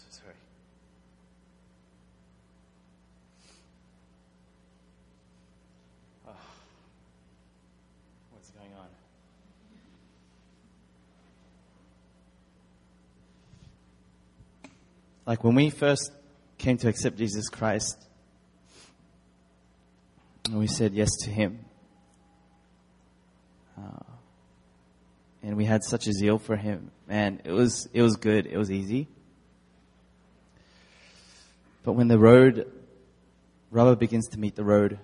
[0.09, 0.33] sorry.
[6.27, 6.31] Oh,
[8.31, 8.87] what's going on?
[15.27, 16.13] Like when we first
[16.57, 17.97] came to accept Jesus Christ,
[20.45, 21.65] and we said yes to Him,
[23.77, 24.05] uh,
[25.43, 28.45] and we had such a zeal for Him, and it was it was good.
[28.45, 29.09] It was easy.
[31.83, 32.71] But when the road,
[33.69, 34.97] rubber begins to meet the road,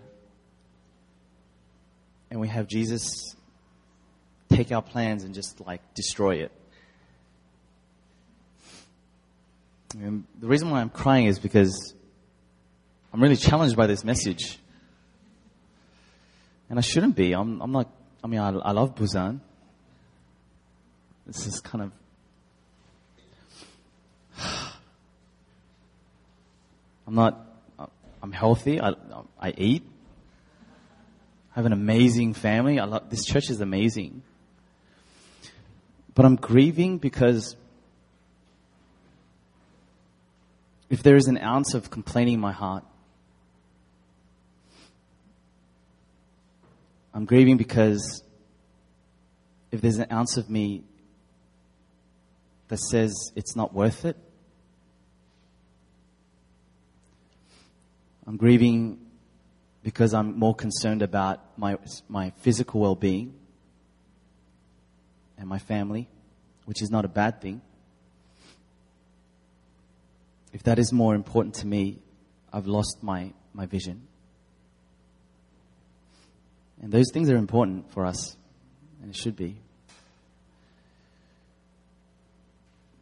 [2.31, 3.35] and we have Jesus
[4.47, 6.53] take our plans and just like destroy it.
[9.99, 11.93] And the reason why I'm crying is because
[13.13, 14.57] I'm really challenged by this message.
[16.69, 17.33] And I shouldn't be.
[17.33, 17.91] I'm, I'm not,
[18.23, 19.39] I mean, I, I love Busan.
[21.27, 21.91] This is kind of
[27.07, 27.45] I'm not,
[28.21, 28.81] I'm healthy.
[28.81, 28.93] I,
[29.39, 29.83] I eat.
[31.51, 32.79] I have an amazing family.
[32.79, 34.23] I love, this church is amazing.
[36.15, 37.55] But I'm grieving because
[40.93, 42.83] if there is an ounce of complaining in my heart,
[47.15, 48.23] I'm grieving because
[49.71, 50.83] if there's an ounce of me
[52.67, 54.15] that says it's not worth it,
[58.27, 58.99] I'm grieving
[59.81, 63.33] because I'm more concerned about my, my physical well being
[65.39, 66.07] and my family,
[66.65, 67.63] which is not a bad thing.
[70.53, 71.97] If that is more important to me,
[72.53, 74.07] I've lost my, my vision.
[76.81, 78.37] And those things are important for us,
[79.01, 79.57] and it should be.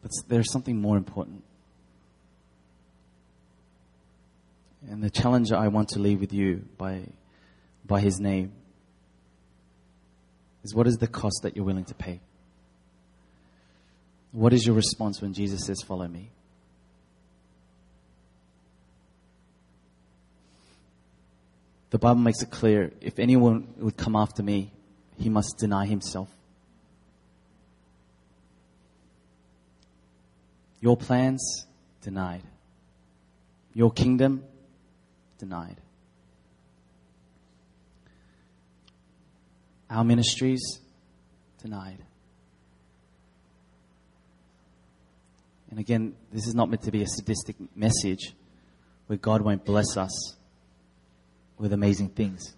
[0.01, 1.43] But there's something more important.
[4.89, 7.01] And the challenge I want to leave with you by,
[7.85, 8.53] by His name
[10.63, 12.21] is what is the cost that you're willing to pay?
[14.31, 16.31] What is your response when Jesus says, Follow me?
[21.91, 24.71] The Bible makes it clear if anyone would come after me,
[25.17, 26.29] he must deny himself.
[30.79, 31.65] Your plans,
[32.01, 32.43] denied.
[33.73, 34.43] Your kingdom,
[35.37, 35.77] denied.
[39.89, 40.79] Our ministries,
[41.61, 41.99] denied.
[45.69, 48.33] And again, this is not meant to be a sadistic message
[49.07, 50.35] where God won't bless us
[51.61, 52.55] with amazing things.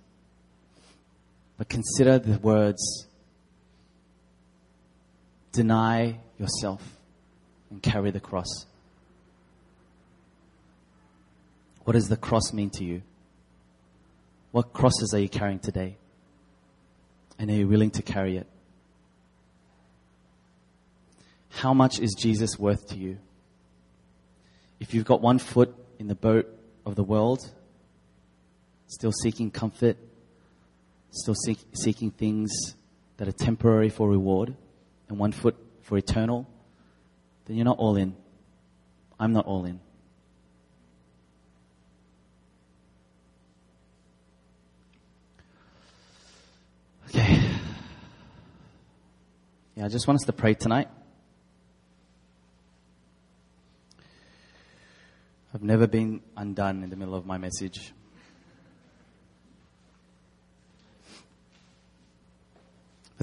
[1.58, 3.06] But consider the words
[5.52, 6.82] deny yourself
[7.70, 8.66] and carry the cross.
[11.84, 13.02] What does the cross mean to you?
[14.52, 15.98] What crosses are you carrying today?
[17.38, 18.48] And are you willing to carry it?
[21.50, 23.18] How much is Jesus worth to you?
[24.80, 26.48] If you've got one foot in the boat
[26.86, 27.52] of the world
[28.94, 29.98] still seeking comfort,
[31.12, 32.52] still seek, seeking things
[33.18, 34.56] that are temporary for reward,
[35.10, 36.48] and one foot for eternal,
[37.46, 38.16] then you're not all in.
[39.20, 39.80] I'm not all in.
[47.10, 47.42] Okay.
[49.76, 50.88] Yeah, I just want us to pray tonight.
[55.54, 57.94] I've never been undone in the middle of my message.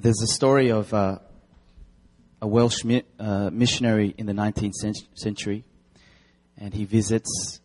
[0.02, 1.18] There's a story of uh,
[2.40, 4.72] a Welsh mi- uh, missionary in the 19th
[5.14, 5.64] century,
[6.56, 7.60] and he visits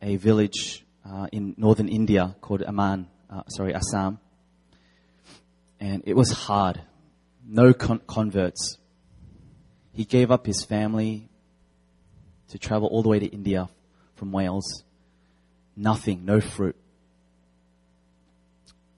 [0.00, 4.18] a village uh, in northern India called Aman, uh, sorry, Assam.
[5.78, 6.80] And it was hard.
[7.46, 8.78] No con- converts.
[9.92, 11.28] He gave up his family
[12.48, 13.68] to travel all the way to India
[14.16, 14.84] from Wales.
[15.76, 16.76] Nothing, no fruit.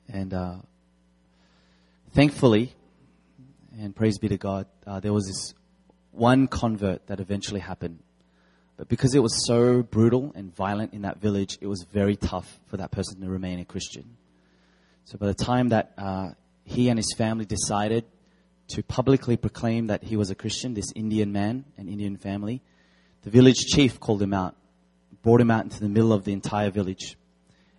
[0.08, 0.56] And uh,
[2.12, 2.75] thankfully,
[3.78, 5.54] and praise be to God, uh, there was this
[6.10, 8.00] one convert that eventually happened.
[8.76, 12.60] But because it was so brutal and violent in that village, it was very tough
[12.66, 14.16] for that person to remain a Christian.
[15.04, 16.30] So by the time that uh,
[16.64, 18.04] he and his family decided
[18.68, 22.60] to publicly proclaim that he was a Christian, this Indian man and Indian family,
[23.22, 24.56] the village chief called him out,
[25.22, 27.16] brought him out into the middle of the entire village.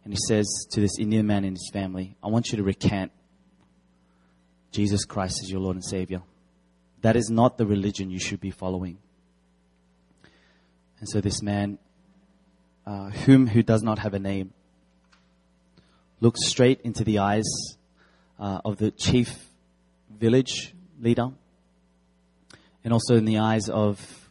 [0.04, 3.12] And he says to this Indian man and his family, I want you to recant
[4.72, 6.22] Jesus Christ is your Lord and Savior.
[7.02, 8.98] That is not the religion you should be following.
[11.00, 11.78] And so this man,
[12.86, 14.54] uh, whom who does not have a name,
[16.20, 17.46] looks straight into the eyes
[18.40, 19.46] uh, of the chief
[20.10, 21.30] village leader,
[22.84, 24.30] and also in the eyes of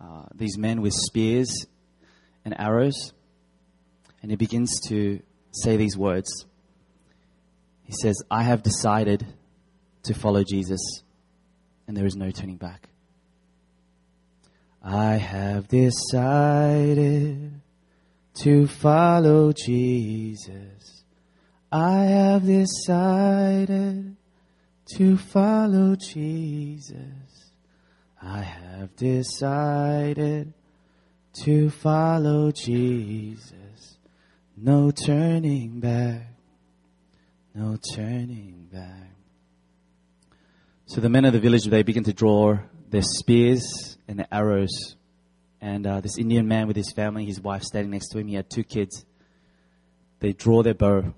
[0.00, 1.66] uh, these men with spears
[2.44, 3.12] and arrows,
[4.22, 5.20] and he begins to
[5.50, 6.46] say these words.
[7.86, 9.24] He says, I have decided
[10.02, 10.80] to follow Jesus,
[11.86, 12.88] and there is no turning back.
[14.82, 17.60] I have decided
[18.42, 21.04] to follow Jesus.
[21.70, 24.16] I have decided
[24.96, 27.52] to follow Jesus.
[28.20, 30.54] I have decided
[31.44, 33.98] to follow Jesus.
[34.56, 36.35] No turning back
[37.56, 39.14] no turning back.
[40.84, 42.58] So the men of the village, they begin to draw
[42.90, 44.96] their spears and their arrows.
[45.62, 48.34] And uh, this Indian man with his family, his wife standing next to him, he
[48.34, 49.06] had two kids.
[50.20, 51.14] They draw their bow.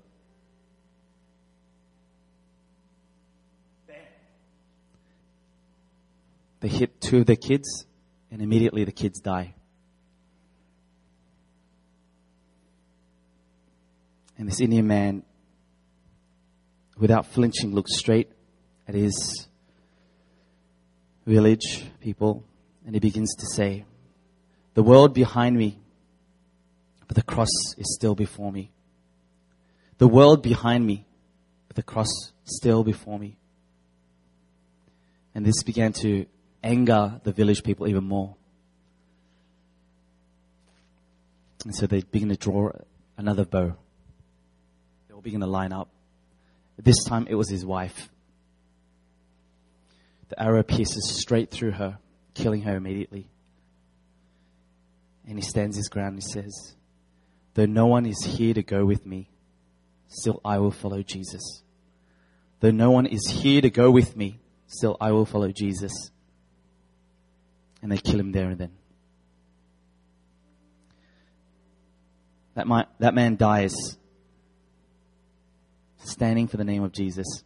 [6.61, 7.85] They hit two of the kids,
[8.31, 9.55] and immediately the kids die.
[14.37, 15.23] And this Indian man,
[16.99, 18.29] without flinching, looks straight
[18.87, 19.47] at his
[21.25, 22.43] village people
[22.85, 23.85] and he begins to say,
[24.73, 25.79] The world behind me,
[27.07, 28.71] but the cross is still before me.
[29.97, 31.05] The world behind me,
[31.67, 32.09] but the cross
[32.43, 33.37] still before me.
[35.35, 36.25] And this began to
[36.63, 38.35] anger the village people even more.
[41.65, 42.71] And so they begin to draw
[43.17, 43.75] another bow.
[45.07, 45.89] They all begin to line up.
[46.81, 48.09] This time it was his wife.
[50.29, 51.99] The arrow pierces straight through her,
[52.33, 53.27] killing her immediately.
[55.27, 56.75] And he stands his ground and he says,
[57.53, 59.29] Though no one is here to go with me,
[60.07, 61.63] still I will follow Jesus.
[62.61, 66.11] Though no one is here to go with me, still I will follow Jesus.
[67.81, 68.71] And they kill him there and then.
[72.55, 73.98] That, might, that man dies
[75.99, 77.43] standing for the name of Jesus.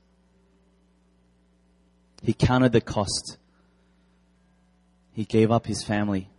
[2.22, 3.38] He counted the cost.
[5.12, 6.30] He gave up his family.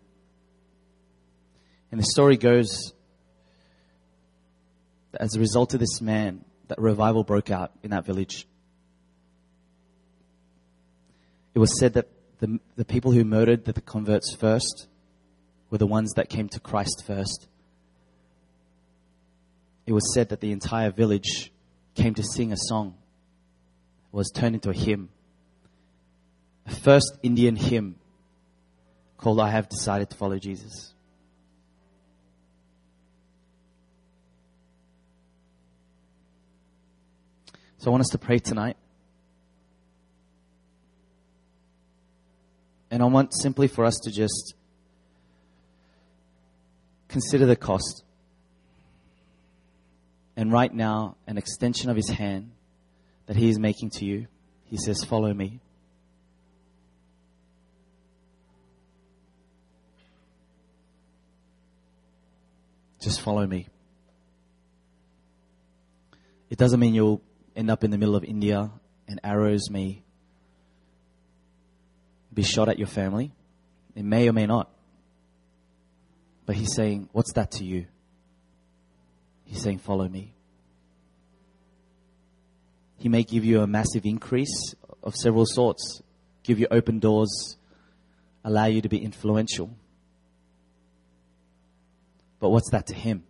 [1.90, 2.92] And the story goes
[5.12, 8.46] that as a result of this man, that revival broke out in that village.
[11.54, 12.08] It was said that
[12.40, 14.88] the, the people who murdered the converts first
[15.70, 17.46] were the ones that came to Christ first.
[19.86, 21.52] It was said that the entire village
[21.95, 22.95] came to sing a song,
[24.12, 25.09] was turned into a hymn
[26.66, 27.97] a first Indian hymn
[29.18, 30.92] called I Have Decided to Follow Jesus.
[37.78, 38.78] So I want us to pray tonight.
[42.90, 44.55] And I want simply for us to just
[47.09, 48.05] consider the cost.
[50.37, 52.51] And right now, an extension of his hand
[53.26, 54.26] that he is making to you.
[54.64, 55.61] He says, Follow me.
[63.01, 63.68] Just follow me.
[66.49, 67.20] It doesn't mean you'll
[67.55, 68.70] end up in the middle of India
[69.07, 70.03] and arrows may
[72.32, 73.32] be shot at your family.
[73.95, 74.70] It may or may not.
[76.47, 77.87] But he's saying, What's that to you?
[79.45, 80.34] He's saying, Follow me.
[82.99, 86.03] He may give you a massive increase of several sorts,
[86.42, 87.57] give you open doors,
[88.42, 89.76] allow you to be influential.
[92.40, 93.24] But what's that to him?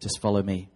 [0.00, 0.68] Just follow me.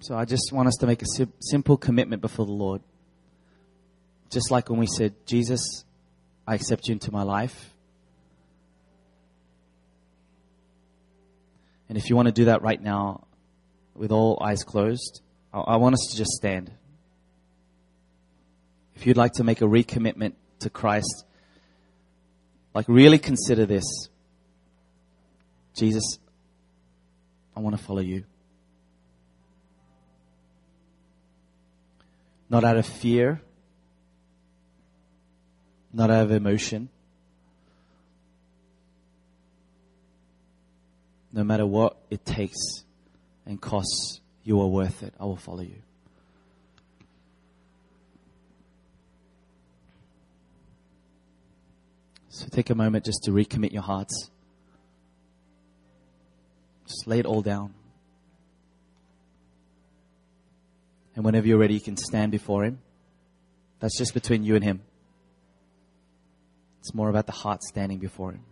[0.00, 2.80] So I just want us to make a sim- simple commitment before the Lord.
[4.30, 5.84] Just like when we said, Jesus,
[6.46, 7.74] I accept you into my life.
[11.90, 13.26] And if you want to do that right now,
[13.96, 15.22] with all eyes closed,
[15.52, 16.70] I, I want us to just stand.
[18.94, 21.24] If you'd like to make a recommitment to Christ,
[22.74, 23.82] like, really consider this
[25.74, 26.20] Jesus,
[27.56, 28.22] I want to follow you.
[32.48, 33.42] Not out of fear,
[35.92, 36.88] not out of emotion.
[41.32, 42.84] No matter what it takes
[43.46, 45.14] and costs, you are worth it.
[45.20, 45.82] I will follow you.
[52.28, 54.30] So take a moment just to recommit your hearts.
[56.86, 57.74] Just lay it all down.
[61.14, 62.78] And whenever you're ready, you can stand before Him.
[63.78, 64.80] That's just between you and Him.
[66.80, 68.44] It's more about the heart standing before Him.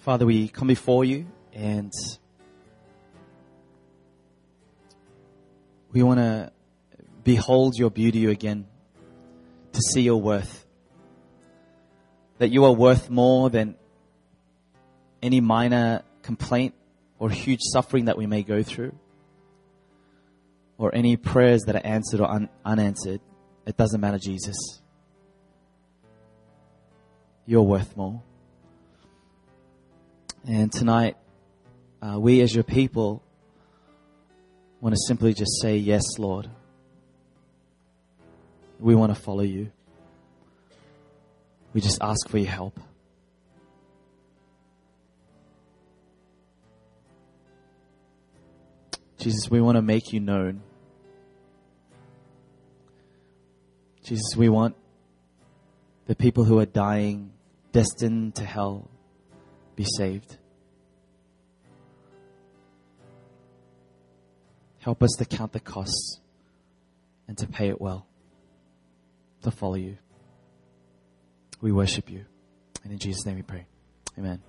[0.00, 1.92] Father, we come before you and
[5.92, 6.50] we want to
[7.22, 8.66] behold your beauty again,
[9.72, 10.64] to see your worth.
[12.38, 13.76] That you are worth more than
[15.22, 16.74] any minor complaint
[17.18, 18.94] or huge suffering that we may go through,
[20.78, 23.20] or any prayers that are answered or un- unanswered.
[23.66, 24.56] It doesn't matter, Jesus.
[27.44, 28.22] You're worth more.
[30.46, 31.16] And tonight,
[32.00, 33.22] uh, we as your people
[34.80, 36.48] want to simply just say, Yes, Lord.
[38.78, 39.70] We want to follow you.
[41.74, 42.80] We just ask for your help.
[49.18, 50.62] Jesus, we want to make you known.
[54.02, 54.74] Jesus, we want
[56.06, 57.30] the people who are dying,
[57.70, 58.88] destined to hell,
[59.80, 60.36] be saved.
[64.80, 66.20] Help us to count the costs
[67.26, 68.06] and to pay it well,
[69.42, 69.96] to follow you.
[71.62, 72.26] We worship you.
[72.84, 73.64] And in Jesus' name we pray.
[74.18, 74.42] Amen.